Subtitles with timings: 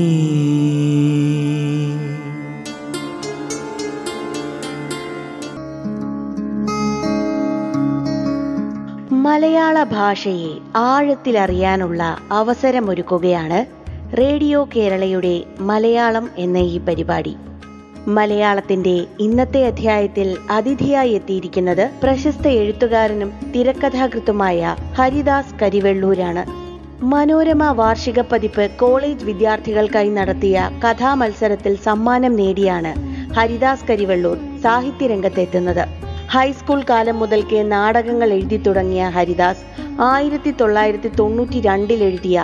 [9.42, 13.66] മലയാള ഭാഷയെ ആഴത്തിലറിയാനുള്ള അവസരമൊരുക്കുകയാണ്
[14.18, 17.36] റേഡിയോ കേരളയുടെ മലയാളം എന്ന ഈ പരിപാടി.
[18.08, 26.46] മലയാളത്തിന്റെ ഇന്നത്തെ അധ്യായത്തിൽ അതിഥിയായി എത്തിയിരിക്കുന്നത് പ്രശസ്ത എഴുത്തുകാരനും തിരക്കഥാകൃത്തുമായ ഹരിദാസ് കരിവെള്ളൂരാണ്.
[27.04, 32.94] മനോരമ വാർഷിക പതിപ്പ് കോളേജ് വിദ്യാർത്ഥികൾക്കായി നടത്തിയ കഥാമത്സരത്തിൽ സമ്മാനം നേടിയാണ്
[33.34, 36.11] ഹരിദാസ് കരിവെള്ളൂർ സാഹിത്യരംഗത്തെത്തുന്നത്.
[36.34, 39.64] ഹൈസ്കൂൾ കാലം മുതൽക്കേ നാടകങ്ങൾ എഴുതി തുടങ്ങിയ ഹരിദാസ്
[40.10, 42.38] ആയിരത്തി തൊള്ളായിരത്തി തൊണ്ണൂറ്റി രണ്ടിൽ എഴുതിയ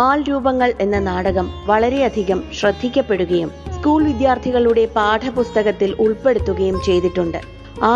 [0.00, 7.40] ആൾ രൂപങ്ങൾ എന്ന നാടകം വളരെയധികം ശ്രദ്ധിക്കപ്പെടുകയും സ്കൂൾ വിദ്യാർത്ഥികളുടെ പാഠപുസ്തകത്തിൽ ഉൾപ്പെടുത്തുകയും ചെയ്തിട്ടുണ്ട്.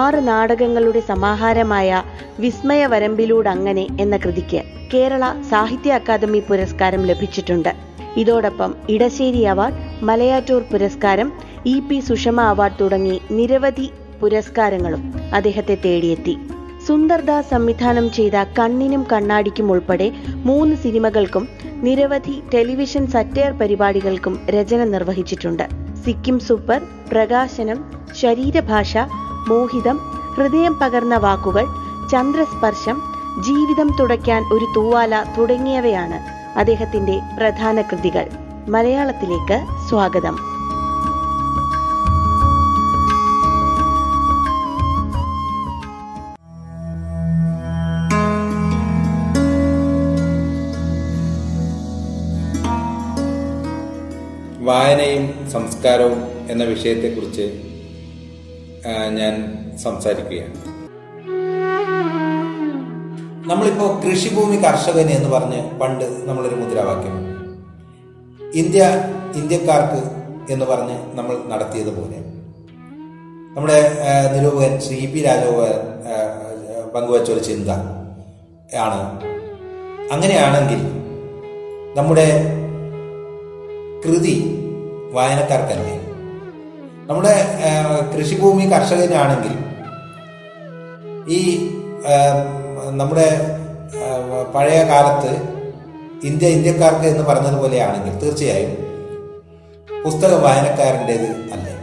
[0.00, 2.02] ആറ് നാടകങ്ങളുടെ സമാഹാരമായ
[2.38, 4.60] വിസ്മയ വരമ്പിലൂടങ്ങനെ എന്ന കൃതിക്ക്
[4.92, 7.72] കേരള സാഹിത്യ അക്കാദമി പുരസ്കാരം ലഭിച്ചിട്ടുണ്ട്.
[8.16, 11.28] ഇതോടൊപ്പം ഇടശ്ശേരി അവാർഡ് മലയാറ്റൂർ പുരസ്കാരം
[11.66, 13.86] ഇ പി സുഷമ അവാർഡ് തുടങ്ങി നിരവധി
[14.22, 16.38] പുരസ്കാരങ്ങളും അദ്ദേഹത്തെ തേടിയെത്തി.
[16.86, 25.62] സുന്ദർദാസ് സംവിധാനം ചെയ്ത കണ്ണിനും കണ്ണാടിക്കും ഉൾപ്പെടെ മൂന്ന് സിനിമകൾക്കും നിരവധി ടെലിവിഷൻ സറ്റയർ പരിപാടികൾക്കും രചന നിർവഹിച്ചിട്ടുണ്ട്.
[26.04, 26.82] സിക്കിം സൂപ്പർ
[27.12, 27.84] പ്രകാശനം
[28.14, 28.96] ശരീരഭാഷ
[29.48, 29.98] മോഹിതം
[30.36, 31.66] ഹൃദയം പകർന്ന വാക്കുകൾ
[32.12, 33.02] ചന്ദ്രസ്പർശം
[33.40, 36.18] ജീവിതം തുടയ്ക്കാൻ ഒരു തൂവാല തുടങ്ങിയവയാണ്
[36.58, 38.30] അദ്ദേഹത്തിന്റെ പ്രധാന കൃതികൾ.
[38.68, 40.51] മലയാളത്തിലേക്ക് സ്വാഗതം.
[54.62, 57.46] വായനയും സംസ്കാരവും എന്ന വിഷയത്തെക്കുറിച്ച് കുറിച്ച്
[59.18, 59.34] ഞാൻ
[59.82, 60.56] സംസാരിക്കുകയാണ്.
[63.50, 67.16] നമ്മളിപ്പോ കൃഷിഭൂമി കർഷകന് എന്ന് പറഞ്ഞ് പണ്ട് നമ്മളൊരു മുദ്രാവാക്യം.
[68.54, 68.82] ഇന്ത്യ
[69.36, 70.00] ഇന്ത്യക്കാർക്ക്
[70.52, 72.18] എന്ന് പറഞ്ഞ് നമ്മൾ നടത്തിയതുപോലെ
[73.56, 73.78] നമ്മുടെ
[74.34, 75.76] നിരൂപകൻ ശ്രീ പി രാജഗോപാൽ
[76.94, 77.68] പങ്കുവച്ച ഒരു ചിന്ത
[78.78, 79.00] ആണ്.
[80.12, 80.80] അങ്ങനെയാണെങ്കിൽ
[81.98, 82.26] നമ്മുടെ
[84.04, 84.34] കൃതി
[85.16, 85.96] വായനക്കാർക്കല്ലേ?
[87.08, 87.34] നമ്മുടെ
[88.12, 89.54] കൃഷിഭൂമി കർഷകനാണെങ്കിൽ
[91.36, 91.40] ഈ
[93.00, 93.26] നമ്മുടെ
[94.54, 95.32] പഴയ കാലത്ത്
[96.28, 98.74] ഇന്ത്യ ഇന്ത്യക്കാർക്ക് എന്ന് പറഞ്ഞതുപോലെയാണെങ്കിൽ തീർച്ചയായും
[100.04, 101.74] പുസ്തകം വായനക്കാരന്റെത് അല്ലേ?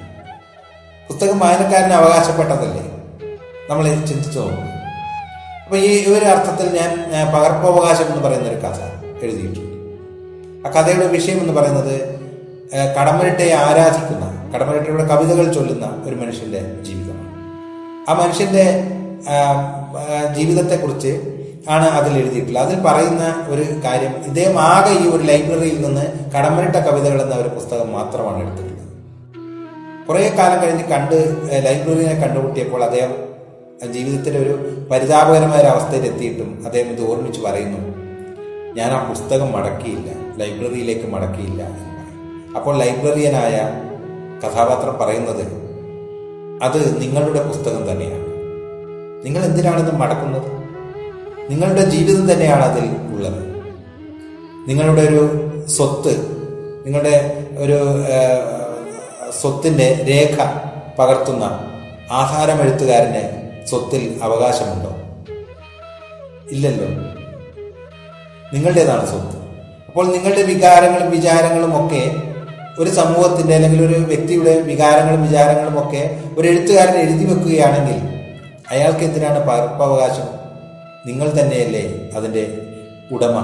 [1.10, 2.84] പുസ്തകം വായനക്കാരന് അവകാശപ്പെട്ടതല്ലേ?
[3.70, 4.40] നമ്മൾ ചിന്തിച്ചു?
[4.40, 4.68] നോക്കും
[5.64, 6.92] അപ്പം ഈ ഒരു അർത്ഥത്തിൽ ഞാൻ
[7.34, 8.80] പകർപ്പവകാശം എന്ന് പറയുന്ന ഒരു കഥ
[9.26, 9.69] എഴുതിയിട്ടുണ്ട്.
[10.66, 11.96] ആ കഥയുടെ വിഷയം എന്ന് പറയുന്നത്
[12.96, 17.30] കടമരട്ടയെ ആരാധിക്കുന്ന കടമ്മനിട്ടയുടെ കവിതകൾ ചൊല്ലുന്ന ഒരു മനുഷ്യന്റെ ജീവിതമാണ്.
[18.10, 18.66] ആ മനുഷ്യന്റെ
[20.38, 21.12] ജീവിതത്തെ കുറിച്ച് ജീവിതത്തെക്കുറിച്ച്
[21.70, 22.64] ആണ് അതിൽ എഴുതിയിട്ടുള്ളത്.
[22.66, 23.24] അതിൽ പറയുന്ന
[23.54, 28.86] ഒരു കാര്യം ഇദ്ദേഹം ആകെ ഈ ഒരു ലൈബ്രറിയിൽ നിന്ന് കടമ്മനിട്ട കവിതകൾ എന്ന ഒരു പുസ്തകം മാത്രമാണ് എടുത്തിട്ടുള്ളത്.
[30.08, 31.18] കുറേ കാലം കഴിഞ്ഞ് കണ്ട്
[31.66, 33.14] ലൈബ്രറിനെ കണ്ടുമുട്ടിയപ്പോൾ അദ്ദേഹം
[33.94, 34.54] ജീവിതത്തിലെ ഒരു
[34.92, 37.82] പരിതാപകരമായ ഒരു അവസ്ഥയിൽ എത്തിയിട്ടും അദ്ദേഹം ഇത് ഓർമ്മിച്ച് പറയുന്നു
[38.78, 40.10] ഞാൻ ആ പുസ്തകം മടക്കിയില്ല.
[40.40, 41.64] ലൈബ്രറിയിലേക്ക് മടക്കിയില്ല
[42.56, 43.60] അപ്പോൾ ലൈബ്രറിയനായ
[44.44, 45.70] കഥാപാത്രം പറയുന്നത്
[46.64, 48.30] അത് നിങ്ങളുടെ പുസ്തകം തന്നെയാണ്.
[49.26, 50.52] നിങ്ങൾ എന്തിനാണിത് മടക്കുന്നത്?
[51.52, 53.50] നിങ്ങളുടെ ജീവിതം തന്നെയാണ് അതിൽ ഉള്ളത്.
[54.68, 55.24] നിങ്ങളുടെ ഒരു
[55.68, 56.14] സ്വത്ത്
[56.86, 57.78] നിങ്ങളുടെ ഒരു
[59.32, 60.38] സ്വത്തിന്റെ രേഖ
[61.00, 61.44] പകർത്തുന്ന
[62.12, 64.92] ആഹാരമെഴുത്തുകാരന് സ്വത്തിൽ അവകാശമുണ്ടോ?
[66.52, 66.88] ഇല്ലല്ലോ.
[68.54, 69.39] നിങ്ങളുടേതാണ് സ്വത്ത്.
[69.90, 72.02] അപ്പോൾ നിങ്ങളുടെ വികാരങ്ങളും വിചാരങ്ങളും ഒക്കെ
[72.82, 76.02] ഒരു സമൂഹത്തിന്റെ അല്ലെങ്കിൽ ഒരു വ്യക്തിയുടെ വികാരങ്ങളും വിചാരങ്ങളും ഒക്കെ
[76.38, 77.98] ഒരു എഴുത്തുകാരൻ എഴുതി വെക്കുകയാണെങ്കിൽ
[78.74, 80.28] അയാൾക്ക് എന്തിനാണ് പകർപ്പവകാശം
[81.08, 81.84] നിങ്ങൾ തന്നെയല്ലേ
[82.18, 82.44] അതിന്റെ
[83.16, 83.36] ഉടമ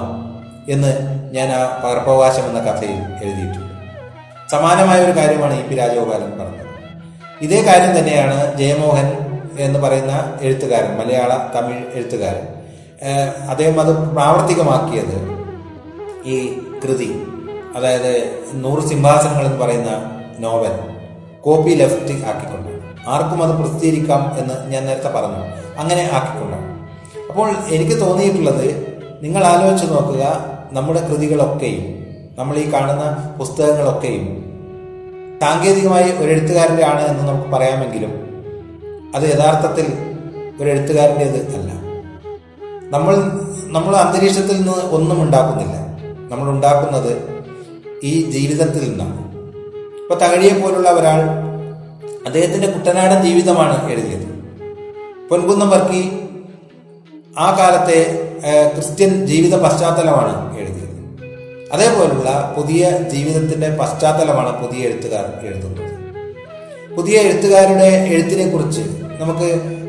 [0.74, 0.92] എന്ന്
[1.36, 3.72] ഞാൻ ആ പകർപ്പവകാശം എന്ന കഥയിൽ എഴുതിയിട്ടുണ്ട്.
[4.52, 6.66] സമാനമായ ഒരു കാര്യമാണ് ഇ പി രാജഗോപാലൻ പറഞ്ഞത്.
[7.44, 9.08] ഇതേ കാര്യം തന്നെയാണ് ജയമോഹൻ
[9.66, 10.14] എന്ന് പറയുന്ന
[10.46, 12.46] എഴുത്തുകാരൻ മലയാള തമിഴ് എഴുത്തുകാരൻ.
[13.52, 15.16] അദ്ദേഹം അത് പ്രാവർത്തികമാക്കിയത്
[16.26, 17.22] ഈ കൃതി
[17.76, 19.88] അതായത് നൂറ് സിംഹാസനങ്ങൾ എന്ന് പറയുന്ന
[20.38, 20.96] നോവൽ
[21.40, 22.72] കോപ്പി ലെഫ്റ്റ് ആക്കിക്കൊണ്ട്.
[23.08, 25.42] ആർക്കും അത് പ്രസിദ്ധീകരിക്കാം എന്ന് ഞാൻ നേരത്തെ പറഞ്ഞു.
[25.80, 26.56] അങ്ങനെ ആക്കിക്കൊണ്ട്.
[27.28, 30.24] അപ്പോൾ എനിക്ക് തോന്നിയിട്ടുള്ളത് നിങ്ങൾ ആലോചിച്ച് നോക്കുക
[30.72, 31.96] നമ്മുടെ കൃതികളൊക്കെയും
[32.38, 34.46] നമ്മൾ ഈ കാണുന്ന പുസ്തകങ്ങളൊക്കെയും
[35.42, 38.12] സാങ്കേതികമായി ഒരു എഴുത്തുകാരന്റെ ആണ് എന്ന് നമുക്ക് പറയാമെങ്കിലും
[39.14, 39.86] അത് യഥാർത്ഥത്തിൽ
[40.60, 41.72] ഒരു എഴുത്തുകാരന്റേത് അല്ല.
[42.90, 43.14] നമ്മൾ
[43.66, 45.85] നമ്മൾ അന്തരീക്ഷത്തിൽ നിന്ന് ഒന്നും ഉണ്ടാക്കുന്നില്ല.
[46.30, 47.12] നമ്മൾ ഉണ്ടാക്കുന്നത്
[48.02, 49.18] ഈ ജീവിതത്തിൽ നിന്നാണ്.
[50.00, 51.20] ഇപ്പൊ തകഴിയെ പോലുള്ള ഒരാൾ
[52.26, 54.26] അദ്ദേഹത്തിന്റെ കുട്ടനാടൻ ജീവിതമാണ് എഴുതിയത്.
[55.30, 56.02] പൊൻകുന്നം വർക്കി
[57.38, 57.98] ആ കാലത്തെ
[58.74, 60.94] ക്രിസ്ത്യൻ ജീവിത പശ്ചാത്തലമാണ് എഴുതിയത്.
[61.72, 65.84] അതേപോലുള്ള പുതിയ ജീവിതത്തിന്റെ പശ്ചാത്തലമാണ് പുതിയ എഴുത്തുകാർ എഴുതുന്നത്.
[66.96, 68.82] പുതിയ എഴുത്തുകാരുടെ എഴുത്തിനെ കുറിച്ച്
[69.20, 69.48] നമുക്ക്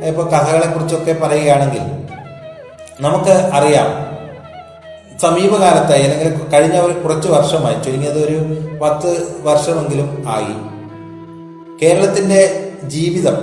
[0.10, 1.84] ഇപ്പോൾ കഥകളെ കുറിച്ചൊക്കെ പറയുകയാണെങ്കിൽ
[3.06, 3.90] നമുക്ക് അറിയാം
[5.22, 8.40] സമീപകാലത്തായി അല്ലെങ്കിൽ കഴിഞ്ഞ ഒരു കുറച്ച് വർഷമായി ചുരുങ്ങിയത് ഒരു
[8.82, 10.78] പത്ത് വർഷമെങ്കിലും ആയി.
[11.84, 13.38] കേരളത്തിന്റെ ജീവിതം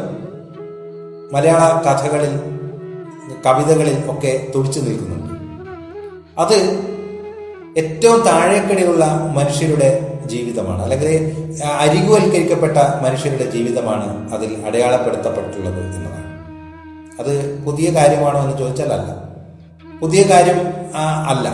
[1.33, 2.41] മലയാള കഥകളിൽ
[3.47, 5.35] കവിതകളിൽ ഒക്കെ തുടിച്ചു നിൽക്കുന്നുണ്ട്.
[6.41, 6.55] അത്
[7.79, 9.05] ഏറ്റവും താഴേക്കടിയുള്ള
[9.37, 10.83] മനുഷ്യരുടെ ജീവിതമാണ്.
[10.83, 11.35] അല്ലെങ്കിൽ
[11.79, 16.25] അരികുവൽക്കരിക്കപ്പെട്ട മനുഷ്യരുടെ ജീവിതമാണ് അതിൽ അടയാളപ്പെടുത്തപ്പെട്ടുള്ളത് എന്നതാണ്.
[17.21, 19.34] അത് പുതിയ കാര്യമാണോ എന്ന് ചോദിച്ചാൽ അല്ല
[20.01, 20.61] പുതിയ കാര്യം
[21.29, 21.49] അല്ല.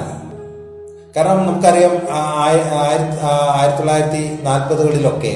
[1.17, 1.95] കാരണം നമുക്കറിയാം
[2.45, 5.33] ആയിരത്തി തൊള്ളായിരത്തി നാൽപ്പതുകളിലൊക്കെ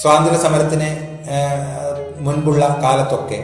[0.00, 0.88] സ്വാതന്ത്ര്യ സമരത്തിന്
[2.26, 3.38] മുൻപുള്ള കാലത്തൊക്കെ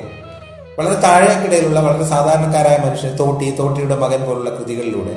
[0.78, 5.14] വളരെ താഴേക്കിടയിലുള്ള വളരെ സാധാരണക്കാരായ മനുഷ്യർ തോട്ടി തോട്ടിയുടെ മകൻ പോലുള്ള കൃതികളിലൂടെ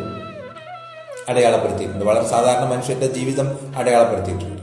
[1.29, 2.05] അടയാളപ്പെടുത്തിയിട്ടുണ്ട്.
[2.05, 3.47] വളരെ സാധാരണ മനുഷ്യന്റെ ജീവിതം
[3.77, 4.61] അടയാളപ്പെടുത്തിയിട്ടുണ്ട്.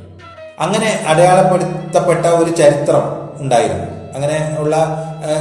[0.61, 3.05] അങ്ങനെ അടയാളപ്പെടുത്തപ്പെട്ട ഒരു ചരിത്രം
[3.40, 3.88] ഉണ്ടായിരുന്നു.
[4.14, 4.76] അങ്ങനെ ഉള്ള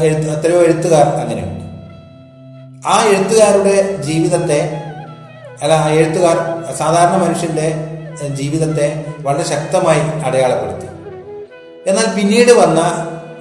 [0.01, 1.62] എഴുത്ത് എത്രയോ എഴുത്തുകാർ അങ്ങനെയുണ്ട്.
[2.83, 4.59] ആ എഴുത്തുകാരുടെ ജീവിതത്തെ
[5.61, 6.37] അല്ല ആ എഴുത്തുകാർ
[6.75, 7.67] സാധാരണ മനുഷ്യന്റെ
[8.33, 8.87] ജീവിതത്തെ
[9.21, 10.87] വളരെ ശക്തമായി അടയാളപ്പെടുത്തി.
[11.87, 12.79] എന്നാൽ പിന്നീട് വന്ന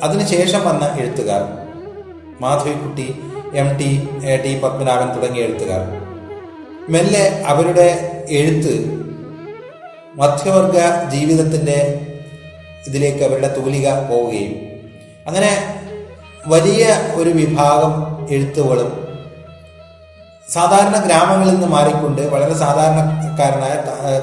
[0.03, 1.43] അതിനുശേഷം വന്ന എഴുത്തുകാർ
[2.41, 3.09] മാധവിക്കുട്ടി
[3.55, 3.91] എം ടി
[4.25, 5.83] എ ടി പത്മനാഭൻ തുടങ്ങിയ എഴുത്തുകാർ
[6.89, 7.89] മെല്ലെ അവരുടെ
[8.31, 8.75] എഴുത്ത്
[10.15, 11.79] മധ്യവർഗ ജീവിതത്തിന്റെ
[12.87, 14.55] ഇതിലേക്ക് അവരുടെ തൂലിക പോവുകയും
[15.27, 15.53] അങ്ങനെ
[16.47, 16.85] വലിയ
[17.15, 17.93] ഒരു വിഭാഗം
[18.31, 18.91] എഴുത്തുകളും
[20.49, 23.75] സാധാരണ ഗ്രാമങ്ങളിൽ നിന്ന് മാറിക്കൊണ്ട് വളരെ സാധാരണക്കാരനായ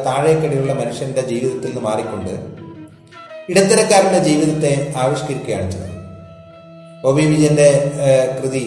[0.07, 2.33] താഴേക്കടിയുള്ള മനുഷ്യന്റെ ജീവിതത്തിൽ നിന്ന് മാറിക്കൊണ്ട്
[3.51, 5.85] ഇടത്തരക്കാരന്റെ ജീവിതത്തെ ആവിഷ്കരിക്കുകയാണ് ചെയ്തത്.
[7.05, 7.69] ഒ ബി വിജയന്റെ
[8.38, 8.63] കൃതി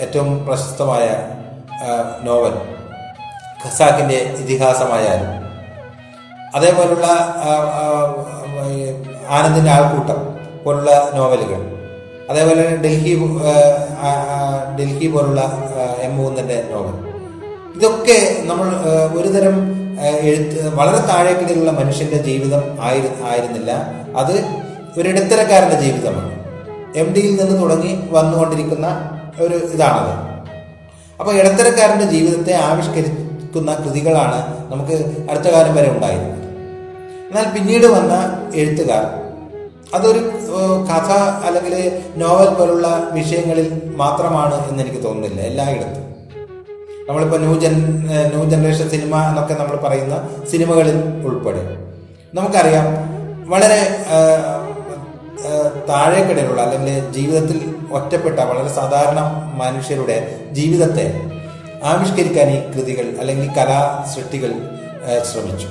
[0.00, 1.06] ഏറ്റവും പ്രശസ്തമായ
[2.22, 2.54] നോവൽ
[3.64, 5.32] ഖസാക്കിന്റെ ഇതിഹാസമായാലും
[6.54, 7.06] അതേപോലുള്ള
[9.28, 10.20] ആനന്ദിന്റെ ആൾക്കൂട്ടം
[10.64, 11.60] പോലുള്ള നോവലുകൾ
[12.30, 13.12] അതേപോലെ ഡൽഹി
[14.78, 15.42] ഡൽഹി പോലുള്ള
[16.06, 16.96] എം മൂന്നിന്റെ നോവൽ
[17.76, 18.68] ഇതൊക്കെ നമ്മൾ
[19.18, 19.56] ഒരുതരം
[20.30, 23.70] എഴുത്ത് വളരെ താഴേക്കിടയിലുള്ള മനുഷ്യന്റെ ജീവിതം ആയിരു ആയിരുന്നില്ല.
[24.20, 24.34] അത്
[24.98, 26.32] ഒരു ഇടത്തരക്കാരന്റെ ജീവിതമാണ്
[27.00, 28.86] എം ഡിയിൽ നിന്ന് തുടങ്ങി വന്നുകൊണ്ടിരിക്കുന്ന
[29.40, 30.14] ഒരു ഇതാണത്.
[31.20, 34.38] അപ്പോൾ ഇടത്തരക്കാരന്റെ ജീവിതത്തെ ആവിഷ്കരിക്കുന്ന കൃതികളാണ്
[34.72, 34.96] നമുക്ക്
[35.30, 36.36] അടുത്ത കാലം വരെ ഉണ്ടായിരുന്നത്.
[37.28, 38.14] എന്നാൽ പിന്നീട് വന്ന
[38.60, 39.04] എഴുത്തുകാർ
[39.96, 40.20] അതൊരു
[40.90, 41.10] കഥ
[41.46, 41.74] അല്ലെങ്കിൽ
[42.16, 43.68] നോവൽ പോലുള്ള വിഷയങ്ങളിൽ
[44.02, 46.04] മാത്രമാണ് എന്ന് എനിക്ക് തോന്നുന്നില്ല എല്ലായിടത്തും.
[47.08, 47.74] നമ്മളിപ്പോൾ new gen
[48.32, 50.16] new generation cinema എന്നൊക്കെ നമ്മൾ പറയുന്ന
[50.50, 51.62] സിനിമകളിൽ ഉൾപ്പെടെ.
[52.34, 52.86] നമുക്കറിയാം
[53.52, 53.80] വളരെ
[55.88, 57.58] താഴേക്കിടയിലുള്ള അല്ലെങ്കിൽ ജീവിതത്തിൽ
[57.92, 59.20] ഒറ്റപ്പെട്ട വളരെ സാധാരണ
[59.62, 60.16] മനുഷ്യരുടെ
[60.52, 61.06] ജീവിതത്തെ
[61.90, 63.80] ആവിഷ്കരിക്കാൻ ഈ കൃതികൾ അല്ലെങ്കിൽ കലാ
[64.14, 64.52] സൃഷ്ടികൾ
[65.30, 65.68] ശ്രമിച്ചു.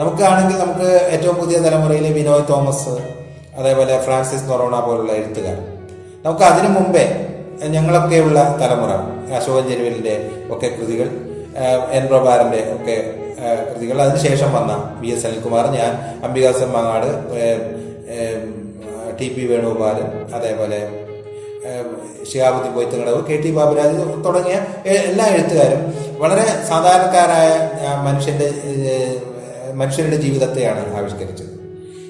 [0.00, 2.94] നമുക്കാണെങ്കിൽ നമുക്ക് ഏറ്റവും പുതിയ തലമുറയിലെ വിനോയ് തോമസ്
[3.58, 5.56] അതേപോലെ ഫ്രാൻസിസ് നൊറോണ പോലുള്ള എഴുത്തുകാർ.
[6.24, 7.04] നമുക്ക് അതിനു മുമ്പേ
[7.74, 8.92] ഞങ്ങളൊക്കെയുള്ള തലമുറ
[9.36, 10.14] അശോകൻ ജനുവലിന്റെ
[10.54, 11.08] ഒക്കെ കൃതികൾ
[11.98, 12.96] എൻ പ്രഭാരന്റെ ഒക്കെ
[13.70, 13.96] കൃതികൾ.
[14.02, 15.92] അതിനുശേഷം വന്ന വി എസ് അനിൽകുമാർ ഞാൻ
[16.26, 17.10] അംബികാസൻ മാങ്ങാട്
[19.20, 20.80] ടി പി വേണുഗോപാലൻ അതേപോലെ
[22.30, 24.56] ശിഹാബുദ്ദീൻ കൊയ്ത്തുകടവ് കെ ടി ബാബുരാജ് തുടങ്ങിയ
[24.92, 25.82] എല്ലാ എഴുത്തുകാരും
[26.22, 27.50] വളരെ സാധാരണക്കാരായ
[28.06, 28.48] മനുഷ്യന്റെ
[29.72, 31.52] മനുഷ്യരുടെ ജീവിതത്തെയാണ് ആവിഷ്കരിച്ചത്.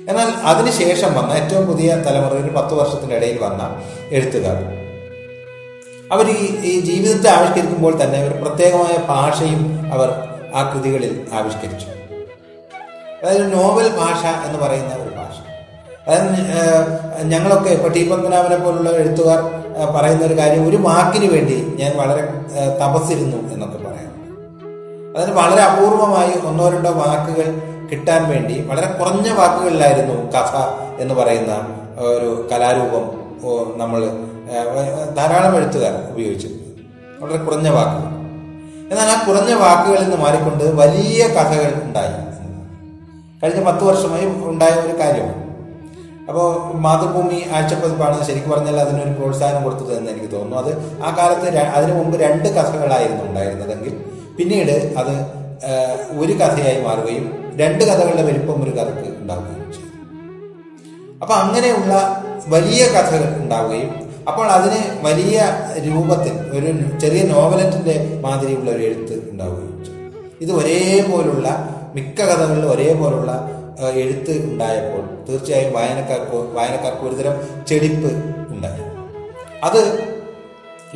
[0.08, 3.62] എന്നാൽ അതിനുശേഷം വന്ന ഏറ്റവും പുതിയ തലമുറ ഒരു പത്ത് വർഷത്തിനിടയിൽ വന്ന
[4.10, 4.58] എഴുത്തുകാർ.
[6.12, 9.62] അവർ ഈ ഈ ജീവിതത്തെ ആവിഷ്കരിക്കുമ്പോൾ തന്നെ ഒരു പ്രത്യേകമായ ഭാഷയും
[9.94, 10.10] അവർ
[10.54, 11.88] ആ കൃതികളിൽ ആവിഷ്കരിച്ചു.
[13.22, 15.36] അതായത് നോവൽ ഭാഷ എന്ന് പറയുന്ന ഒരു ഭാഷ.
[16.08, 19.40] അതായത് ഞങ്ങളൊക്കെ ഇപ്പൊ ടി പത്മനാഭനെ പോലുള്ള എഴുത്തുകാർ
[19.96, 22.22] പറയുന്ന ഒരു കാര്യം ഒരു വാക്കിന് വേണ്ടി ഞാൻ വളരെ
[22.80, 24.12] തപസ്സിരുന്നു എന്നൊക്കെ പറയാം
[25.16, 27.48] അതിന് വളരെ അപൂർവമായി ഒന്നോ രണ്ടോ വാക്കുകൾ
[27.90, 30.52] കിട്ടാൻ വേണ്ടി വളരെ കുറഞ്ഞ വാക്കുകളിലായിരുന്നു കഥ
[31.02, 31.52] എന്ന് പറയുന്ന
[31.98, 33.04] ഒരു കലാരൂപം
[33.78, 34.00] നമ്മൾ
[35.16, 36.62] ധാരാളം എഴുത്തുകാർ ഉപയോഗിച്ചിരുന്നത്.
[37.20, 38.12] വളരെ കുറഞ്ഞ വാക്കുകൾ.
[38.90, 42.14] എന്നാൽ ആ കുറഞ്ഞ വാക്കുകളിൽ നിന്ന് മാറിക്കൊണ്ട് വലിയ കഥകൾ ഉണ്ടായി.
[43.42, 45.42] കഴിഞ്ഞ പത്ത് വർഷമായി ഉണ്ടായ ഒരു കാര്യമാണ്
[46.28, 50.56] അപ്പോൾ മാതൃഭൂമി ആഴ്ചപ്പതിപ്പാണ് ശരിക്കും പറഞ്ഞാൽ അതിനൊരു പ്രോത്സാഹനം കൊടുത്തത് എന്ന് എനിക്ക് തോന്നുന്നു.
[50.62, 50.70] അത്
[51.02, 54.04] ആ കാലത്ത് അതിനു മുമ്പ് രണ്ട് കഥകളായിരുന്നു ഉണ്ടായിരുന്നതെങ്കിൽ
[54.38, 55.12] പിന്നീട് അത്
[56.18, 59.92] ഒരു കഥയായി മാറുകയും രണ്ട് കഥകളുടെ വലിപ്പം ഒരു കഥക്ക് ഉണ്ടാവുകയും ചെയ്തു.
[61.22, 61.92] അപ്പൊ അങ്ങനെയുള്ള
[62.54, 63.92] വലിയ കഥകൾ ഉണ്ടാവുകയും
[64.30, 65.36] അപ്പോൾ അതിന് വലിയ
[65.86, 66.70] രൂപത്തിൽ ഒരു
[67.02, 67.94] ചെറിയ നോവലറ്റിന്റെ
[68.24, 70.00] മാതിരിയുള്ള ഒരു എഴുത്ത് ഉണ്ടാവുകയും ചെയ്തു.
[70.44, 71.48] ഇത് ഒരേപോലുള്ള
[71.96, 73.32] മിക്ക കഥകളിലും ഒരേപോലുള്ള
[74.02, 77.36] എഴുത്ത് ഉണ്ടായപ്പോൾ തീർച്ചയായും വായനക്കാർക്ക് വായനക്കാർക്ക് ഒരുതരം
[77.68, 78.10] ചെടിപ്പ്
[78.54, 78.82] ഉണ്ടായി.
[79.68, 79.80] അത്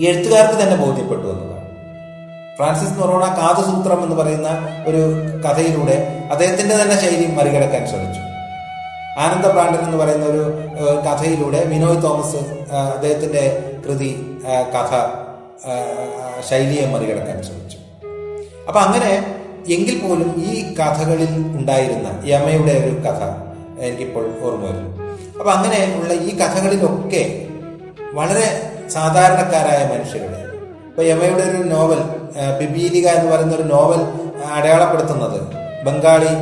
[0.09, 1.50] എഴുത്തുകാർക്ക് തന്നെ ബോധ്യപ്പെട്ടു എന്നതാണ്
[2.61, 4.49] ഫ്രാൻസിസ് നൊറോണ കാതുസൂത്രം എന്ന് പറയുന്ന
[4.89, 5.03] ഒരു
[5.45, 5.95] കഥയിലൂടെ
[6.33, 8.23] അദ്ദേഹത്തിന്റെ തന്നെ ശൈലി മറികടക്കാൻ ശ്രമിച്ചു.
[9.23, 10.43] ആനന്ദ ബ്രാൻഡൻ എന്ന് പറയുന്ന ഒരു
[11.07, 12.41] കഥയിലൂടെ വിനോയ് തോമസ്
[12.95, 13.45] അദ്ദേഹത്തിന്റെ
[13.85, 14.11] കൃതി
[14.75, 14.93] കഥ
[16.49, 17.79] ശൈലിയെ മറികടക്കാൻ ശ്രമിച്ചു.
[18.69, 19.13] അപ്പൊ അങ്ങനെ
[19.75, 23.23] എങ്കിൽ പോലും ഈ കഥകളിൽ ഉണ്ടായിരുന്ന യമയുടെ ഒരു കഥ
[23.87, 24.93] എനിക്കിപ്പോൾ ഓർമ്മ വരുന്നു.
[25.39, 27.25] അപ്പൊ അങ്ങനെ ഉള്ള ഈ കഥകളിലൊക്കെ
[28.19, 28.47] വളരെ
[28.89, 30.40] സാധാരണക്കാരായ മനുഷ്യരുടെ
[31.01, 32.01] ഇപ്പൊ യമയുടെ ഒരു നോവൽ
[32.61, 34.01] ബിബീലിക എന്ന് പറയുന്ന ഒരു നോവൽ
[34.55, 35.39] അടയാളപ്പെടുത്തുന്നത്
[35.85, 36.33] ബംഗാളി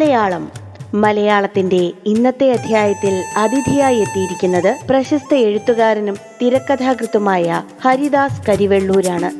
[0.00, 0.52] മലയാളം.
[0.94, 9.30] മലയാളത്തിന്റെ ഇന്നത്തെ അധ്യായത്തിൽ അതിഥിയായി എത്തിയിരിക്കുന്നത് പ്രശസ്ത എഴുത്തുകാരനും തിരക്കഥാകൃത്തുമായ ഹരിദാസ് കരിവെള്ളൂരാണ്.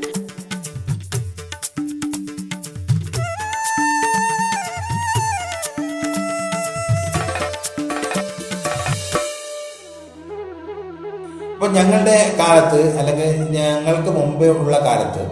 [11.53, 15.25] അപ്പൊ ഞങ്ങളുടെ കാലത്ത് അല്ലെങ്കിൽ ഞങ്ങൾക്ക് മുമ്പേ ഉള്ള കാലത്ത്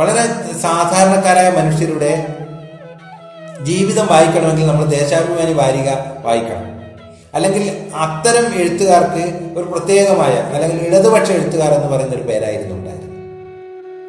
[0.00, 0.26] വളരെ
[0.58, 2.35] സാധാരണക്കാരായ മനുഷ്യരുടെ
[3.68, 5.88] ജീവിതം വായിക്കണമെങ്കിൽ നമ്മൾ ദേശാഭിമാനി വാരിക
[6.26, 6.64] വായിക്കണം.
[7.34, 7.64] അല്ലെങ്കിൽ
[8.04, 9.24] അത്തരം എഴുത്തുകാർക്ക്
[9.58, 13.14] ഒരു പ്രത്യേകമായ അല്ലെങ്കിൽ ഇടതുപക്ഷ എഴുത്തുകാർ എന്ന് പറയുന്ന ഒരു പേരായിരുന്നു ഉണ്ടായിരുന്നത്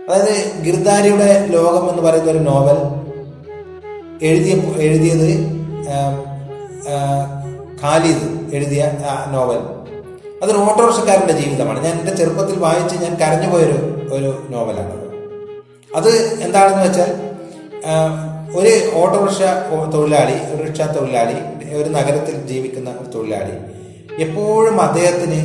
[0.06, 0.36] അതായത്
[0.66, 2.80] ഗിർദാരിയുടെ ലോകം എന്ന് പറയുന്ന ഒരു നോവൽ
[4.28, 4.54] എഴുതിയ
[4.86, 5.30] എഴുതിയത്
[7.82, 8.84] ഖാലിദ് എഴുതിയ
[9.34, 9.60] നോവൽ.
[10.44, 11.80] അതൊരു ഓട്ടോറിക്ഷക്കാരന്റെ ജീവിതമാണ്.
[11.86, 13.78] ഞാൻ എന്റെ ചെറുപ്പത്തിൽ വായിച്ച് ഞാൻ കരഞ്ഞുപോയൊരു
[14.16, 14.96] ഒരു നോവലാണ്
[15.96, 16.10] അത്
[16.46, 17.12] എന്താണെന്ന് വെച്ചാൽ
[18.58, 19.42] ഒരു ഓട്ടോറിക്ഷ
[19.94, 23.52] തൊഴിലാളി ഒരു റിക്ഷ തൊഴിലാളി ഒരു നഗരത്തിൽ ജീവിക്കുന്ന ഒരു തൊഴിലാളി.
[24.24, 25.42] എപ്പോഴും അദ്ദേഹത്തിന്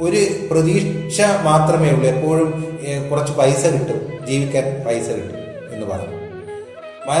[0.00, 2.10] ഒരു പ്രതീക്ഷ മാത്രമേ ഉള്ളൂ.
[2.10, 2.78] എപ്പോഴും
[3.10, 4.26] കുറച്ച് പൈസ കിട്ടും.
[4.26, 5.38] ജീവിക്കാൻ പൈസ കിട്ടും
[5.74, 6.22] എന്ന് പറഞ്ഞു.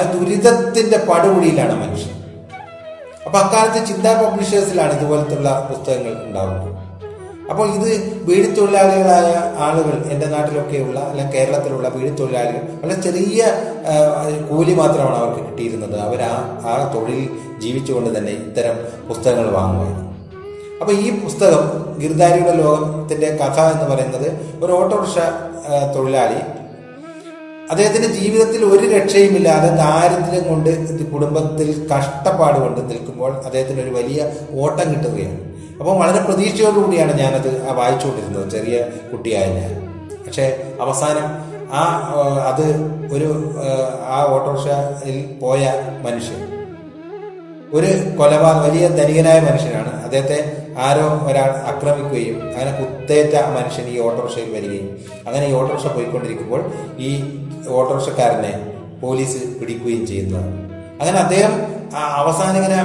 [0.02, 2.14] ദുരിതത്തിന്റെ പടുകുടിയിലാണ് മനുഷ്യൻ.
[3.26, 6.81] അപ്പൊ അക്കാലത്ത് ചിന്താ പബ്ലിഷേഴ്സിലാണ് ഇതുപോലത്തുള്ള പുസ്തകങ്ങൾ ഉണ്ടാവുന്നത്.
[7.52, 7.90] അപ്പോൾ ഇത്
[8.28, 9.30] വീടിത്തൊഴിലാളികളായ
[9.66, 13.42] ആളുകൾ എന്റെ നാട്ടിലൊക്കെയുള്ള അല്ലെങ്കിൽ കേരളത്തിലുള്ള വീടിത്തൊഴിലാളികൾ വളരെ ചെറിയ
[14.50, 15.96] കൂലി മാത്രമാണ് അവർക്ക് കിട്ടിയിരുന്നത്.
[16.06, 16.34] അവർ ആ
[16.70, 17.20] ആ തൊഴിൽ
[17.60, 18.78] ജീവിച്ചുകൊണ്ട് തന്നെ ഇത്തരം
[19.08, 20.08] പുസ്തകങ്ങൾ വാങ്ങുമായിരുന്നു.
[20.80, 21.64] അപ്പോൾ ഈ പുസ്തകം
[22.02, 24.28] ഗിർദാരിയുടെ ലോകത്തിന്റെ കഥ എന്ന് പറയുന്നത്
[24.64, 25.18] ഒരു ഓട്ടോറിക്ഷ
[25.96, 26.40] തൊഴിലാളി.
[27.70, 30.70] അദ്ദേഹത്തിന്റെ ജീവിതത്തിൽ ഒരു രക്ഷയുമില്ലാതെ ദാരിദ്ര്യം കൊണ്ട്
[31.12, 34.20] കുടുംബത്തിൽ കഷ്ടപ്പാട് കൊണ്ട് നിൽക്കുമ്പോൾ അദ്ദേഹത്തിന് ഒരു വലിയ
[34.62, 35.38] ഓട്ടം കിട്ടുകയാണ്.
[35.80, 38.50] അപ്പോൾ വളരെ പ്രതീക്ഷയോടുകൂടിയാണ് ഞാനത് വായിച്ചുകൊണ്ടിരുന്നത്.
[38.50, 38.76] ചെറിയ
[39.12, 39.70] കുട്ടിയായ ഞാൻ.
[40.26, 41.26] പക്ഷേ അവസാനം
[41.72, 41.82] ആ
[42.50, 42.64] അത്
[43.12, 43.28] ഒരു
[44.06, 45.62] ആ, ഓട്ടോറിക്ഷയിൽ പോയ
[46.02, 46.40] മനുഷ്യൻ
[47.72, 47.86] ഒരു
[48.18, 50.04] കൊലപാതക വലിയ ധനികനായ മനുഷ്യനാണ്.
[50.04, 50.38] അദ്ദേഹത്തെ
[50.78, 54.88] ആരോ ഒരാൾ ആക്രമിക്കുകയും അങ്ങനെ കുത്തേറ്റ ആ മനുഷ്യൻ ഈ ഓട്ടോറിക്ഷയിൽ വരികയും
[55.26, 56.62] അങ്ങനെ ഈ ഓട്ടോറിക്ഷ പോയിക്കൊണ്ടിരിക്കുമ്പോൾ
[56.98, 57.10] ഈ
[57.68, 58.52] ഓട്ടോറിക്ഷക്കാരനെ
[59.00, 60.52] പോലീസ് പിടിക്കുകയും ചെയ്യുന്നതാണ്.
[61.00, 61.52] അങ്ങനെ അദ്ദേഹം
[61.92, 62.78] അവസാനം ഇങ്ങനെ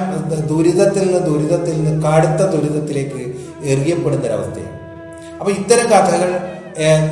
[0.51, 3.21] ദുരിതത്തിൽ നിന്ന് ദുരിതത്തിൽ നിന്ന് കടുത്ത ദുരിതത്തിലേക്ക്
[3.63, 4.75] എറിയപ്പെടുന്ന ഒരവസ്ഥയാണ്
[5.39, 6.29] അപ്പൊ ഇത്തരം കഥകൾ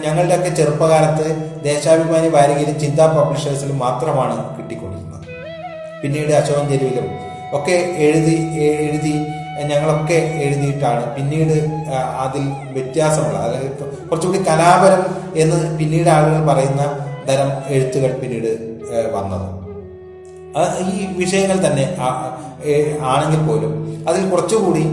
[0.06, 1.28] ഞങ്ങളുടെയൊക്കെ ചെറുപ്പകാലത്ത്
[1.64, 5.22] ദേശാഭിമാനി വാരികയിലും ചിന്ത പബ്ലിഷേഴ്സിലും മാത്രമാണ് കിട്ടിക്കൊണ്ടിരുന്നത്.
[6.02, 7.08] പിന്നീട് അശോകൻ തെരുവിലും
[7.54, 8.36] ഒക്കെ എഴുതി
[8.68, 9.16] എഴുതി
[9.72, 11.58] ഞങ്ങളൊക്കെ എഴുതിയിട്ടാണ് പിന്നീട്
[12.26, 15.04] അതിൽ വ്യത്യാസമുള്ള അതായത് കുറച്ചുകൂടി കലാപരം
[15.36, 16.84] എന്ന് പിന്നീട് ആളുകൾ പറയുന്ന
[17.30, 18.52] തരം എഴുത്തുകൾ പിന്നീട്
[19.14, 19.48] വന്നത്.
[20.88, 21.86] ഈ വിഷയങ്ങൾ തന്നെ
[23.12, 23.74] ആണെങ്കിൽ പോലും
[24.10, 24.84] അതിൽ കുറച്ചുകൂടി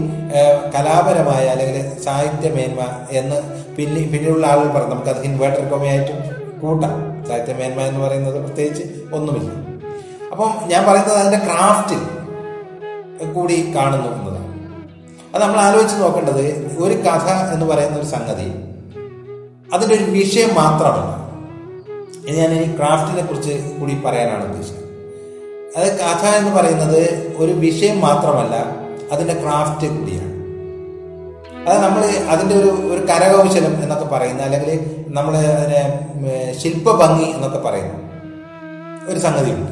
[0.75, 2.81] കലാപരമായ അല്ലെങ്കിൽ സാഹിത്യ മേന്മ
[3.19, 3.37] എന്ന്
[3.77, 6.17] പിന്നെ പിന്നീടുള്ള ആളുകൾ പറഞ്ഞു നമുക്കത് ഇൻവേർട്ടർ കോമയായിട്ടും
[6.61, 6.93] കൂട്ടാം.
[7.27, 8.83] സാഹിത്യ മേന്മ എന്ന് പറയുന്നത് പ്രത്യേകിച്ച്
[9.15, 9.49] ഒന്നുമില്ല.
[10.31, 12.01] അപ്പം ഞാൻ പറയുന്നത് അതിന്റെ ക്രാഫ്റ്റിൽ
[13.33, 14.39] കൂടി കാണുന്നു എന്നതാണ്.
[15.33, 16.43] അത് നമ്മൾ ആലോചിച്ച് നോക്കേണ്ടത്
[16.83, 18.47] ഒരു കഥ എന്ന് പറയുന്ന ഒരു സംഗതി
[19.73, 21.11] അതിന്റെ ഒരു വിഷയം മാത്രമല്ല
[22.39, 24.82] ഞാൻ ഈ ക്രാഫ്റ്റിനെ കുറിച്ച് കൂടി പറയാനാണ് ഉദ്ദേശിച്ചത്
[25.77, 28.55] അത് കഥ എന്ന് പറയുന്നത് ഒരു വിഷയം മാത്രമല്ല
[29.11, 30.33] അതിന്റെ ക്രാഫ്റ്റ് കൂടിയാണ്.
[31.69, 36.09] അത് നമ്മൾ അതിന്റെ ഒരു ഒരു കരകൗശലം എന്നൊക്കെ പറയുന്ന അല്ലെങ്കിൽ നമ്മൾ അതിനെ
[36.59, 37.93] ശില്പഭംഗി എന്നൊക്കെ പറയുന്നു
[39.11, 39.71] ഒരു സംഗതിയുണ്ട്.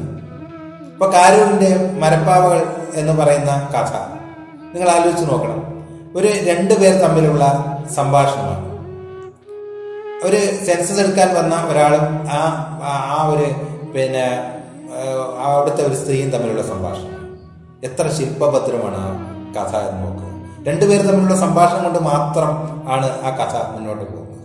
[0.92, 4.22] ഇപ്പൊ കാരൂരിന്റെ മരപ്പാവകൾ എന്ന് പറയുന്ന കഥ
[4.74, 5.84] നിങ്ങൾ ആലോചിച്ച് നോക്കണം.
[6.16, 8.72] ഒരു രണ്ടു പേർ തമ്മിലുള്ള സംഭാഷണമാണ്.
[10.26, 12.38] ഒരു സെൻസസ് എടുക്കാൻ വന്ന ഒരാളും ആ
[12.82, 13.44] ആ- ഒരു
[13.92, 14.54] പിന്നെ
[15.38, 17.12] അവിടുത്തെ ഒരു സ്ത്രീയും തമ്മിലുള്ള സംഭാഷണം.
[17.84, 19.08] എത്ര ശില്പഭദ്രമാണ് ആ
[19.56, 20.32] കഥ എന്ന് നോക്കുക
[20.68, 22.50] രണ്ടുപേരും തമ്മിലുള്ള സംഭാഷണം കൊണ്ട് മാത്രം
[22.92, 24.38] ആണ് ആ കഥ മുന്നോട്ട് പോകുന്നത്.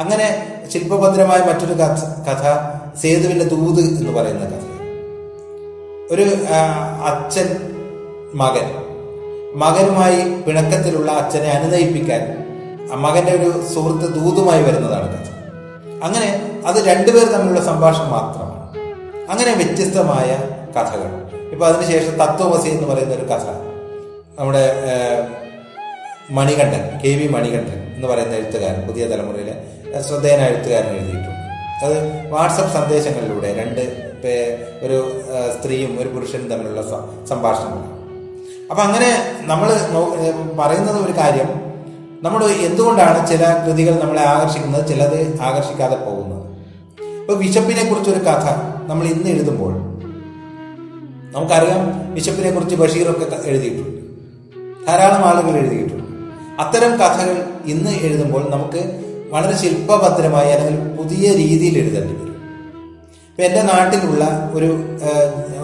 [0.00, 0.26] അങ്ങനെ
[0.72, 2.44] ശില്പഭദ്രമായ മറ്റൊരു കഥ കഥ
[2.98, 4.62] സേതുവിന്റെ ദൂത് എന്ന് പറയുന്ന കഥ.
[6.14, 6.24] ഒരു
[7.10, 7.48] അച്ഛൻ
[8.34, 8.66] മകൻ.
[9.54, 12.22] മകനുമായി പിണക്കത്തിലുള്ള അച്ഛനെ അനുനയിപ്പിക്കാൻ
[12.94, 15.28] മകന്റെ ഒരു സുഹൃത്ത് ദൂതുമായി വരുന്നതാണ് കഥ.
[16.04, 16.28] അങ്ങനെ
[16.66, 18.41] അത് രണ്ടുപേർ തമ്മിലുള്ള സംഭാഷണം മാത്രമാണ്
[19.32, 20.30] അങ്ങനെ വ്യത്യസ്തമായ
[20.76, 21.10] കഥകൾ.
[21.52, 23.46] ഇപ്പൊ അതിനുശേഷം തത്വമസി എന്ന് പറയുന്ന ഒരു കഥ.
[24.38, 24.64] നമ്മുടെ
[26.38, 29.54] മണികണ്ഠൻ കെ വി മണികണ്ഠൻ എന്ന് പറയുന്ന എഴുത്തുകാരൻ പുതിയ തലമുറയിലെ
[30.08, 31.40] ശ്രദ്ധേയനായ എഴുത്തുകാരൻ എഴുതിയിട്ടുണ്ട്.
[31.84, 31.96] അത്
[32.32, 33.82] വാട്സപ്പ് സന്ദേശങ്ങളിലൂടെ രണ്ട്
[34.84, 34.98] ഒരു
[35.54, 36.82] സ്ത്രീയും ഒരു പുരുഷനും തമ്മിലുള്ള
[37.30, 37.88] സംഭാഷണമാണ്
[38.70, 39.08] അപ്പൊ അങ്ങനെ
[39.50, 39.68] നമ്മൾ
[40.60, 41.48] പറയുന്നത് ഒരു കാര്യം
[42.26, 46.31] നമ്മൾ എന്തുകൊണ്ടാണ് ചില കൃതികൾ നമ്മളെ ആകർഷിക്കുന്നത് ചിലത് ആകർഷിക്കാതെ പോകുന്നത്?
[47.32, 48.46] ഇപ്പൊ വിശപ്പിനെ കുറിച്ചൊരു കഥ
[48.88, 49.70] നമ്മൾ ഇന്ന് എഴുതുമ്പോൾ
[51.34, 51.82] നമുക്കറിയാം
[52.14, 54.00] വിശപ്പിനെ കുറിച്ച് ബഷീറൊക്കെ എഴുതിയിട്ടുണ്ട്.
[54.86, 56.02] ധാരാളം ആളുകൾ എഴുതിയിട്ടുണ്ട്.
[56.62, 57.36] അത്തരം കഥകൾ
[57.72, 58.80] ഇന്ന് എഴുതുമ്പോൾ നമുക്ക്
[59.30, 62.36] വളരെ ശില്പഭദ്രമായി അല്ലെങ്കിൽ പുതിയ രീതിയിൽ എഴുതേണ്ടി വരും.
[63.28, 64.70] ഇപ്പൊ എന്റെ നാട്ടിലുള്ള ഒരു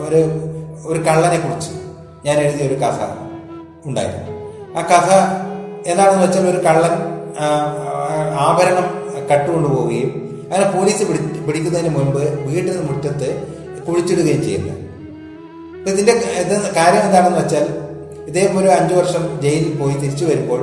[0.06, 0.20] ഒരു
[0.90, 1.74] ഒരു കള്ളനെ കുറിച്ച്
[2.28, 3.00] ഞാൻ എഴുതിയ ഒരു കഥ
[3.86, 4.32] ഉണ്ടായിരുന്നു.
[4.78, 5.10] ആ കഥ
[5.90, 6.94] എന്താണെന്ന് വെച്ചാൽ ഒരു കള്ളൻ
[8.46, 8.88] ആഭരണം
[9.30, 10.10] കട്ടുകൊണ്ടു പോവുകയും
[10.50, 13.28] അങ്ങനെ പോലീസ് പിടി പിടിക്കുന്നതിന് മുൻപ് വീട്ടിന് മുറ്റത്ത്
[13.86, 14.74] കുഴിച്ചിടുകയും ചെയ്യുന്നു.
[15.78, 17.66] അപ്പൊ ഇതിന്റെ ഇത് കാര്യം എന്താണെന്ന് വെച്ചാൽ
[18.30, 20.62] ഇതേപോലെ അഞ്ചു വർഷം ജയിലിൽ പോയി തിരിച്ചു വരുമ്പോൾ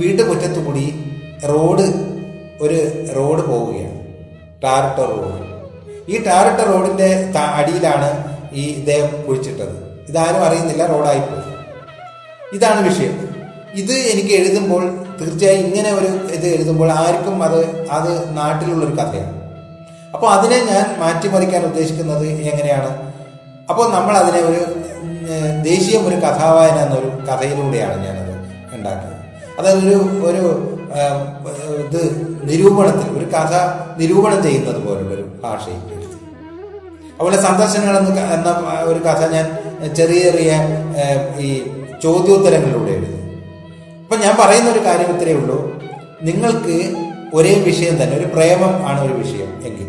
[0.00, 0.86] വീട്ടു മുറ്റത്തു കൂടി
[1.50, 1.86] റോഡ്
[2.64, 2.78] ഒരു
[3.16, 3.98] റോഡ് പോവുകയാണ്.
[4.64, 5.44] ടാറിട്ട റോഡ്.
[6.12, 7.08] ഈ ടാറിട്ട റോഡിന്റെ
[7.58, 8.10] അടിയിലാണ്
[8.52, 9.74] ഈ ഇദ്ദേഹം കുഴിച്ചിട്ടത്.
[10.10, 11.44] ഇതാരും അറിയുന്നില്ല റോഡായിപ്പോയി
[12.56, 13.14] ഇതാണ് വിഷയം.
[13.80, 14.84] ഇത് എനിക്ക് എഴുതുമ്പോൾ
[15.20, 17.60] തീർച്ചയായും ഇങ്ങനെ ഒരു ഇത് എഴുതുമ്പോൾ ആർക്കും അത്
[17.96, 19.34] അത് നാട്ടിലുള്ളൊരു കഥയാണ്.
[20.14, 22.90] അപ്പോൾ അതിനെ ഞാൻ മാറ്റിമറിക്കാൻ ഉദ്ദേശിക്കുന്നത് എങ്ങനെയാണ്?
[23.70, 24.62] അപ്പോൾ നമ്മൾ അതിനെ ഒരു
[25.62, 28.32] ദേശീയം ഒരു കഥാവായന എന്നൊരു കഥയിലൂടെയാണ് ഞാനത്
[28.76, 29.16] ഉണ്ടാക്കിയത്.
[29.58, 29.96] അതൊരു
[30.28, 30.44] ഒരു
[31.84, 32.00] ഇത്
[32.48, 33.54] നിരൂപണത്തിൽ ഒരു കഥ
[34.00, 35.80] നിരൂപണം ചെയ്യുന്നത് പോലുള്ളൊരു ഭാഷയിൽ
[37.14, 37.96] അതുപോലെ സന്ദർശനങ്ങൾ
[38.36, 38.50] എന്ന
[38.90, 39.46] ഒരു കഥ ഞാൻ
[39.98, 40.52] ചെറിയ ചെറിയ
[41.46, 41.48] ഈ
[42.02, 43.17] ചോദ്യോത്തരങ്ങളിലൂടെ എഴുതി.
[44.08, 45.56] അപ്പൊ ഞാൻ പറയുന്ന ഒരു കാര്യം ഇത്രയേ ഉള്ളൂ.
[46.26, 46.76] നിങ്ങൾക്ക്
[47.36, 49.88] ഒരേ വിഷയം തന്നെ ഒരു പ്രേമം ആണ് ഒരു വിഷയം എങ്കിൽ.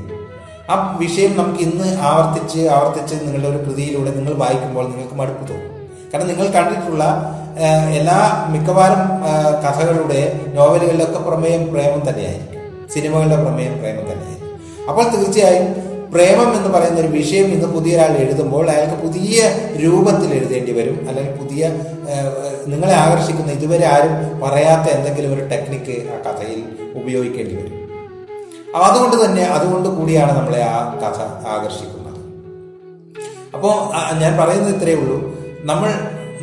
[0.72, 5.72] ആ വിഷയം നമുക്ക് ഇന്ന് ആവർത്തിച്ച് ആവർത്തിച്ച് നിങ്ങളുടെ ഒരു കൃതിയിലൂടെ നിങ്ങൾ വായിക്കുമ്പോൾ നിങ്ങൾക്ക് മടുപ്പ് തോന്നും.
[6.12, 7.04] കാരണം നിങ്ങൾ കണ്ടിട്ടുള്ള
[8.00, 8.18] എല്ലാ
[8.54, 9.06] മിക്കവാറും
[9.64, 10.22] കഥകളുടെ
[10.58, 12.60] നോവലുകളിലൊക്കെ പ്രമേയം പ്രേമം തന്നെയായിരിക്കും.
[12.94, 14.52] സിനിമകളുടെ പ്രമേയം പ്രേമം തന്നെയായിരിക്കും.
[14.90, 15.68] അപ്പോൾ തീർച്ചയായും
[16.14, 19.40] പ്രേമം എന്ന് പറയുന്ന ഒരു വിഷയം ഇന്ന് പുതിയ ഒരാൾ എഴുതുമ്പോൾ അയാൾക്ക് പുതിയ
[19.84, 20.98] രൂപത്തിൽ എഴുതേണ്ടി വരും.
[21.10, 21.64] അല്ലെങ്കിൽ പുതിയ
[22.72, 26.62] നിങ്ങളെ ആകർഷിക്കുന്ന ഇതുവരെ ആരും പറയാത്ത എന്തെങ്കിലും ഒരു ടെക്നിക്ക് ആ കഥയിൽ
[27.02, 27.76] ഉപയോഗിക്കേണ്ടി വരും.
[28.86, 31.20] അതുകൊണ്ട് തന്നെ അതുകൊണ്ട് കൂടിയാണ് നമ്മളെ ആ കഥ
[31.54, 32.20] ആകർഷിക്കുന്നത്.
[33.56, 33.74] അപ്പോൾ
[34.24, 35.18] ഞാൻ പറയുന്നത് ഇത്രയേ ഉള്ളൂ.
[35.72, 35.90] നമ്മൾ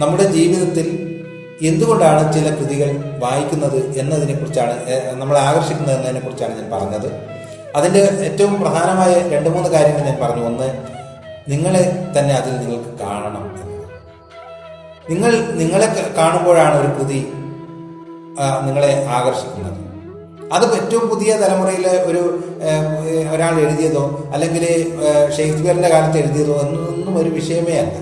[0.02, 0.86] നമ്മുടെ ജീവിതത്തിൽ
[1.68, 2.88] എന്തുകൊണ്ടാണ് ചില കൃതികൾ
[3.22, 4.74] വായിക്കുന്നത് എന്നതിനെക്കുറിച്ചാണ്
[5.20, 7.08] നമ്മളെ ആകർഷിക്കുന്നത് എന്നതിനെക്കുറിച്ചാണ് ഞാൻ പറഞ്ഞത്.
[7.76, 10.44] അതിന്റെ ഏറ്റവും പ്രധാനമായ രണ്ട് മൂന്ന് കാര്യങ്ങൾ ഞാൻ പറഞ്ഞു.
[10.46, 10.68] ഒന്ന്
[11.48, 11.82] നിങ്ങളെ
[12.16, 13.44] തന്നെ അതിൽ നിങ്ങൾക്ക് കാണണം
[15.10, 16.90] നിങ്ങൾ നിങ്ങളെ കാണുമ്പോഴാണ് ഒരു
[18.38, 19.76] ആ, നിങ്ങളെ ആകർഷിക്കുന്നത്.
[20.52, 22.22] അത് ഏറ്റവും പുതിയ തലമുറയിലെ ഒരു
[23.32, 24.64] ഒരാൾ എഴുതിയതോ അല്ലെങ്കിൽ
[25.36, 27.94] ഷേക്സ്പിയറിന്റെ കാലത്ത് എഴുതിയതോ എന്നൊന്നും ഒരു വിഷയമേ അല്ല.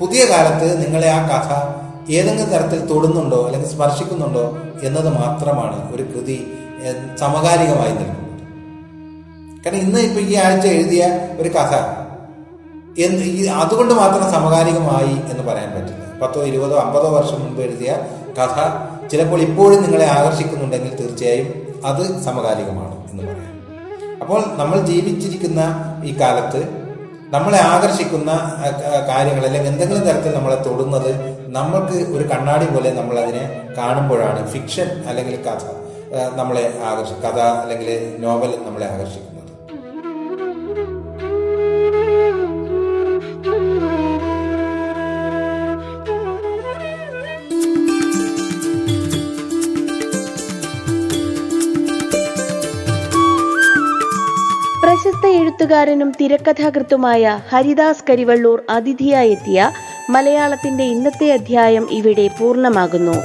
[0.00, 1.48] പുതിയ കാലത്ത് നിങ്ങളെ ആ കഥ
[2.12, 4.44] ഏതെങ്കിലും തരത്തിൽ തൊടുന്നുണ്ടോ അല്ലെങ്കിൽ സ്പർശിക്കുന്നുണ്ടോ
[4.82, 6.36] എന്നത് മാത്രമാണ് ഒരു കൃതി
[7.20, 8.27] സമകാലികമായി നിൽക്കുന്നത്
[9.68, 11.02] കാരണം ഇന്ന് ഇപ്പൊ ഈ ആഴ്ച എഴുതിയ
[11.40, 11.72] ഒരു കഥ
[13.06, 16.04] എന്ന് ഈ അതുകൊണ്ട് മാത്രം സമകാലികമായി എന്ന് പറയാൻ പറ്റില്ല.
[16.20, 17.90] പത്തോ ഇരുപതോ അമ്പതോ വർഷം മുമ്പ് എഴുതിയ
[18.38, 18.56] കഥ
[19.10, 21.48] ചിലപ്പോൾ ഇപ്പോഴും നിങ്ങളെ ആകർഷിക്കുന്നുണ്ടെങ്കിൽ തീർച്ചയായും
[21.90, 23.52] അത് സമകാലികമാണ് എന്ന് പറയാം.
[24.22, 25.60] അപ്പോൾ നമ്മൾ ജീവിച്ചിരിക്കുന്ന
[26.10, 26.62] ഈ കാലത്ത്
[27.36, 28.30] നമ്മളെ ആകർഷിക്കുന്ന
[29.12, 31.10] കാര്യങ്ങൾ അല്ലെങ്കിൽ എന്തെങ്കിലും തരത്തിൽ നമ്മളെ തൊടുന്നത്
[31.58, 33.44] നമ്മൾക്ക് ഒരു കണ്ണാടി പോലെ നമ്മൾ അതിനെ
[33.78, 35.64] കാണുമ്പോഴാണ് ഫിക്ഷൻ അല്ലെങ്കിൽ കഥ
[36.40, 37.90] നമ്മളെ ആകർഷി കഥ അല്ലെങ്കിൽ
[38.24, 39.34] നോവൽ നമ്മളെ ആകർഷിക്കുന്നത്.
[55.68, 59.70] എഴുത്തുകാരനും തിരക്കഥാകൃത്തുമായ ഹരിദാസ് കരിവള്ളൂർ അതിഥിയായെത്തിയ
[60.10, 63.16] മലയാളത്തിന്റെ ഇന്നത്തെ അധ്യായം ഇവിടെ പൂർണമാകുന്നു.